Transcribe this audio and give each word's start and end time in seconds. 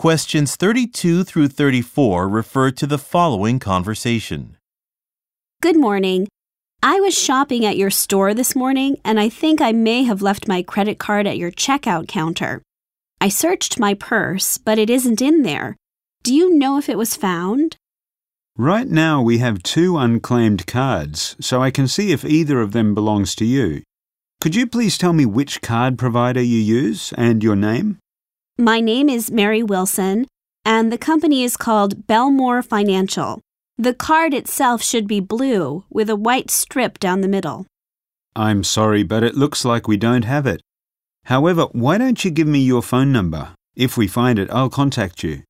Questions 0.00 0.56
32 0.56 1.24
through 1.24 1.48
34 1.48 2.26
refer 2.26 2.70
to 2.70 2.86
the 2.86 2.96
following 2.96 3.58
conversation. 3.58 4.56
Good 5.60 5.76
morning. 5.76 6.26
I 6.82 7.00
was 7.00 7.12
shopping 7.12 7.66
at 7.66 7.76
your 7.76 7.90
store 7.90 8.32
this 8.32 8.56
morning 8.56 8.96
and 9.04 9.20
I 9.20 9.28
think 9.28 9.60
I 9.60 9.72
may 9.72 10.04
have 10.04 10.22
left 10.22 10.48
my 10.48 10.62
credit 10.62 10.98
card 10.98 11.26
at 11.26 11.36
your 11.36 11.50
checkout 11.50 12.08
counter. 12.08 12.62
I 13.20 13.28
searched 13.28 13.78
my 13.78 13.92
purse, 13.92 14.56
but 14.56 14.78
it 14.78 14.88
isn't 14.88 15.20
in 15.20 15.42
there. 15.42 15.76
Do 16.22 16.34
you 16.34 16.56
know 16.56 16.78
if 16.78 16.88
it 16.88 16.96
was 16.96 17.14
found? 17.14 17.76
Right 18.56 18.88
now 18.88 19.20
we 19.20 19.36
have 19.36 19.62
two 19.62 19.98
unclaimed 19.98 20.66
cards, 20.66 21.36
so 21.42 21.62
I 21.62 21.70
can 21.70 21.86
see 21.86 22.10
if 22.10 22.24
either 22.24 22.62
of 22.62 22.72
them 22.72 22.94
belongs 22.94 23.34
to 23.34 23.44
you. 23.44 23.82
Could 24.40 24.54
you 24.54 24.66
please 24.66 24.96
tell 24.96 25.12
me 25.12 25.26
which 25.26 25.60
card 25.60 25.98
provider 25.98 26.40
you 26.40 26.58
use 26.58 27.12
and 27.18 27.44
your 27.44 27.54
name? 27.54 27.98
My 28.60 28.78
name 28.78 29.08
is 29.08 29.30
Mary 29.30 29.62
Wilson, 29.62 30.26
and 30.66 30.92
the 30.92 30.98
company 30.98 31.44
is 31.44 31.56
called 31.56 32.06
Belmore 32.06 32.62
Financial. 32.62 33.40
The 33.78 33.94
card 33.94 34.34
itself 34.34 34.82
should 34.82 35.06
be 35.06 35.18
blue 35.18 35.84
with 35.88 36.10
a 36.10 36.14
white 36.14 36.50
strip 36.50 36.98
down 36.98 37.22
the 37.22 37.26
middle. 37.36 37.64
I'm 38.36 38.62
sorry, 38.62 39.02
but 39.02 39.22
it 39.22 39.34
looks 39.34 39.64
like 39.64 39.88
we 39.88 39.96
don't 39.96 40.26
have 40.26 40.46
it. 40.46 40.60
However, 41.24 41.68
why 41.72 41.96
don't 41.96 42.22
you 42.22 42.30
give 42.30 42.46
me 42.46 42.58
your 42.58 42.82
phone 42.82 43.12
number? 43.12 43.54
If 43.76 43.96
we 43.96 44.06
find 44.06 44.38
it, 44.38 44.50
I'll 44.50 44.68
contact 44.68 45.24
you. 45.24 45.42